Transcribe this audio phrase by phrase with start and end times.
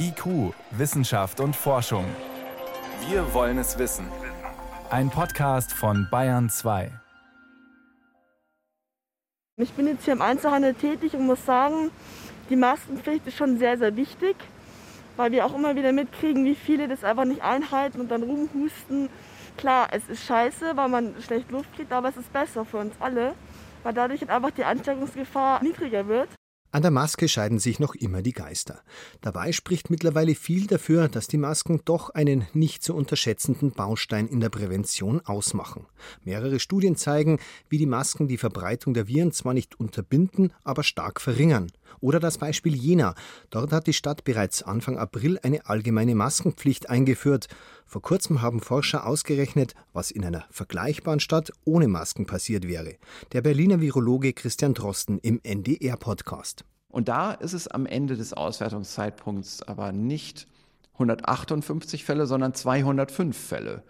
[0.00, 2.04] IQ, Wissenschaft und Forschung.
[3.08, 4.06] Wir wollen es wissen.
[4.90, 6.90] Ein Podcast von Bayern 2.
[9.56, 11.90] Ich bin jetzt hier im Einzelhandel tätig und muss sagen,
[12.48, 14.36] die Maskenpflicht ist schon sehr, sehr wichtig,
[15.16, 19.10] weil wir auch immer wieder mitkriegen, wie viele das einfach nicht einhalten und dann rumhusten.
[19.56, 22.94] Klar, es ist scheiße, weil man schlecht Luft kriegt, aber es ist besser für uns
[23.00, 23.34] alle,
[23.82, 26.37] weil dadurch einfach die Ansteckungsgefahr niedriger wird.
[26.70, 28.82] An der Maske scheiden sich noch immer die Geister.
[29.22, 34.40] Dabei spricht mittlerweile viel dafür, dass die Masken doch einen nicht zu unterschätzenden Baustein in
[34.40, 35.86] der Prävention ausmachen.
[36.24, 37.38] Mehrere Studien zeigen,
[37.70, 41.72] wie die Masken die Verbreitung der Viren zwar nicht unterbinden, aber stark verringern.
[42.00, 43.14] Oder das Beispiel Jena.
[43.50, 47.48] Dort hat die Stadt bereits Anfang April eine allgemeine Maskenpflicht eingeführt.
[47.86, 52.94] Vor kurzem haben Forscher ausgerechnet, was in einer vergleichbaren Stadt ohne Masken passiert wäre.
[53.32, 56.64] Der Berliner Virologe Christian Drosten im NDR-Podcast.
[56.88, 60.46] Und da ist es am Ende des Auswertungszeitpunkts aber nicht
[60.94, 63.82] 158 Fälle, sondern 205 Fälle.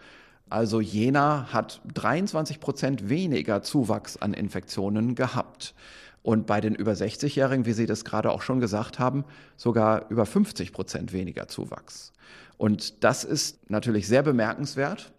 [0.50, 5.74] Also Jena hat 23 Prozent weniger Zuwachs an Infektionen gehabt.
[6.22, 9.24] Und bei den über 60-Jährigen, wie Sie das gerade auch schon gesagt haben,
[9.56, 12.12] sogar über 50 Prozent weniger Zuwachs.
[12.56, 15.12] Und das ist natürlich sehr bemerkenswert.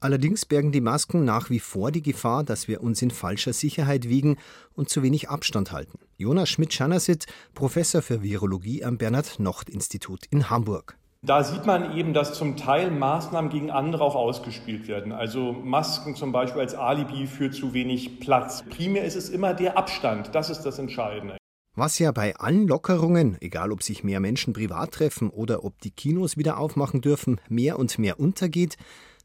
[0.00, 4.08] Allerdings bergen die Masken nach wie vor die Gefahr, dass wir uns in falscher Sicherheit
[4.08, 4.38] wiegen
[4.72, 5.98] und zu wenig Abstand halten.
[6.16, 10.96] Jonas Schmidt-Schanasit, Professor für Virologie am Bernhard-Nocht-Institut in Hamburg.
[11.26, 15.12] Da sieht man eben, dass zum Teil Maßnahmen gegen andere auch ausgespielt werden.
[15.12, 18.64] Also Masken zum Beispiel als Alibi für zu wenig Platz.
[18.70, 20.34] Primär ist es immer der Abstand.
[20.34, 21.36] Das ist das Entscheidende.
[21.76, 25.90] Was ja bei allen Lockerungen, egal ob sich mehr Menschen privat treffen oder ob die
[25.90, 28.78] Kinos wieder aufmachen dürfen, mehr und mehr untergeht,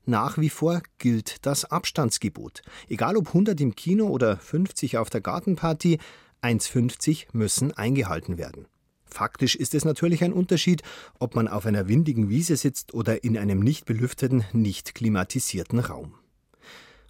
[0.06, 2.62] nach wie vor gilt das Abstandsgebot.
[2.90, 6.00] Egal ob 100 im Kino oder 50 auf der Gartenparty,
[6.44, 8.68] 1,50 müssen eingehalten werden.
[9.16, 10.82] Faktisch ist es natürlich ein Unterschied,
[11.20, 16.16] ob man auf einer windigen Wiese sitzt oder in einem nicht belüfteten, nicht klimatisierten Raum.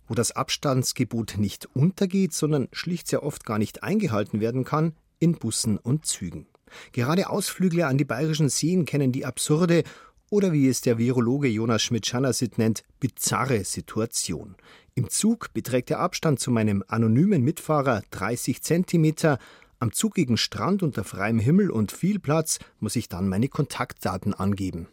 [0.07, 5.33] Wo das Abstandsgebot nicht untergeht, sondern schlicht sehr oft gar nicht eingehalten werden kann, in
[5.33, 6.45] Bussen und Zügen.
[6.91, 9.83] Gerade Ausflügler an die bayerischen Seen kennen die absurde
[10.29, 14.55] oder wie es der Virologe Jonas Schmidt-Schanasit nennt, bizarre Situation.
[14.93, 19.39] Im Zug beträgt der Abstand zu meinem anonymen Mitfahrer 30 Zentimeter,
[19.85, 24.87] am zugigen Strand unter freiem Himmel und viel Platz muss ich dann meine Kontaktdaten angeben.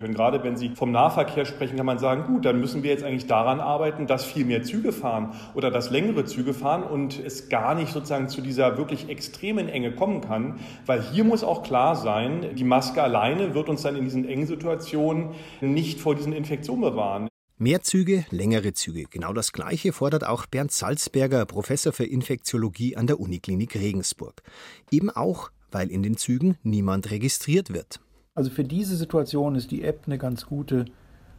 [0.00, 3.04] Und gerade wenn Sie vom Nahverkehr sprechen, kann man sagen, gut, dann müssen wir jetzt
[3.04, 7.50] eigentlich daran arbeiten, dass viel mehr Züge fahren oder dass längere Züge fahren und es
[7.50, 10.60] gar nicht sozusagen zu dieser wirklich extremen Enge kommen kann.
[10.86, 14.46] Weil hier muss auch klar sein, die Maske alleine wird uns dann in diesen engen
[14.46, 17.28] Situationen nicht vor diesen Infektionen bewahren.
[17.60, 19.06] Mehr Züge, längere Züge.
[19.10, 24.44] Genau das Gleiche fordert auch Bernd Salzberger, Professor für Infektiologie an der Uniklinik Regensburg.
[24.92, 27.98] Eben auch, weil in den Zügen niemand registriert wird.
[28.36, 30.84] Also für diese Situation ist die App eine ganz gute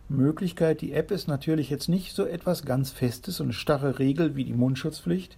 [0.10, 0.82] Möglichkeit.
[0.82, 4.44] Die App ist natürlich jetzt nicht so etwas ganz Festes und eine starre Regel wie
[4.44, 5.38] die Mundschutzpflicht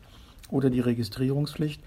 [0.50, 1.84] oder die Registrierungspflicht.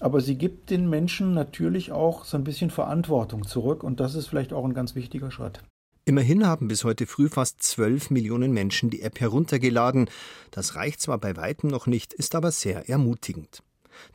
[0.00, 4.28] Aber sie gibt den Menschen natürlich auch so ein bisschen Verantwortung zurück und das ist
[4.28, 5.60] vielleicht auch ein ganz wichtiger Schritt.
[6.04, 10.08] Immerhin haben bis heute früh fast 12 Millionen Menschen die App heruntergeladen.
[10.50, 13.62] Das reicht zwar bei weitem noch nicht, ist aber sehr ermutigend.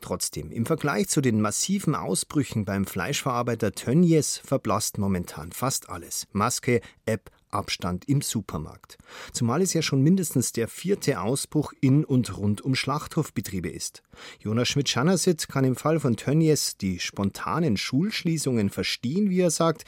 [0.00, 6.26] Trotzdem, im Vergleich zu den massiven Ausbrüchen beim Fleischverarbeiter Tönnies verblasst momentan fast alles.
[6.32, 8.98] Maske, App, Abstand im Supermarkt.
[9.32, 14.02] Zumal es ja schon mindestens der vierte Ausbruch in und rund um Schlachthofbetriebe ist.
[14.40, 19.84] Jonas Schmidt-Schanasit kann im Fall von Tönnies die spontanen Schulschließungen verstehen, wie er sagt,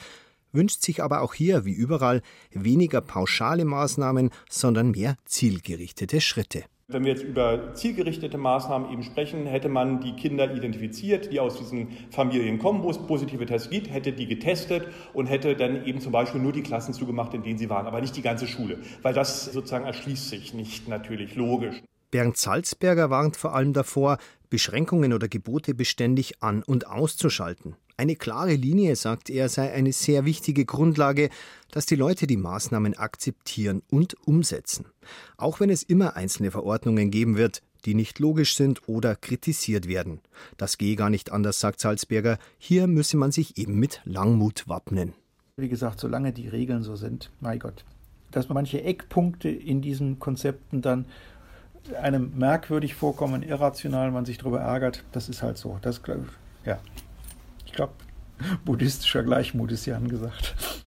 [0.51, 2.21] wünscht sich aber auch hier, wie überall,
[2.51, 6.63] weniger pauschale Maßnahmen, sondern mehr zielgerichtete Schritte.
[6.91, 11.55] Wenn wir jetzt über zielgerichtete Maßnahmen eben sprechen, hätte man die Kinder identifiziert, die aus
[11.55, 16.01] diesen Familien kommen, wo es positive Tests gibt, hätte die getestet und hätte dann eben
[16.01, 18.79] zum Beispiel nur die Klassen zugemacht, in denen sie waren, aber nicht die ganze Schule,
[19.03, 21.79] weil das sozusagen erschließt sich nicht natürlich logisch.
[22.11, 24.17] Bernd Salzberger warnt vor allem davor,
[24.49, 27.75] Beschränkungen oder Gebote beständig an- und auszuschalten.
[27.97, 31.29] Eine klare Linie, sagt er, sei eine sehr wichtige Grundlage,
[31.71, 34.85] dass die Leute die Maßnahmen akzeptieren und umsetzen.
[35.37, 40.21] Auch wenn es immer einzelne Verordnungen geben wird, die nicht logisch sind oder kritisiert werden.
[40.57, 42.39] Das gehe gar nicht anders, sagt Salzberger.
[42.57, 45.13] Hier müsse man sich eben mit Langmut wappnen.
[45.57, 47.83] Wie gesagt, solange die Regeln so sind, mein Gott.
[48.31, 51.05] Dass manche Eckpunkte in diesen Konzepten dann
[51.95, 55.79] einem merkwürdig vorkommen, irrational, man sich darüber ärgert, das ist halt so.
[55.81, 56.01] Das,
[56.65, 56.79] ja,
[57.65, 57.93] ich glaube,
[58.65, 60.85] buddhistischer Gleichmut ist ja angesagt.